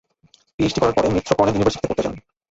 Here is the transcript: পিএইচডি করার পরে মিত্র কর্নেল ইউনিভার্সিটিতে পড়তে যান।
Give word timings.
পিএইচডি 0.55 0.79
করার 0.79 0.95
পরে 0.97 1.07
মিত্র 1.09 1.31
কর্নেল 1.33 1.53
ইউনিভার্সিটিতে 1.53 1.89
পড়তে 1.89 2.03
যান। 2.05 2.15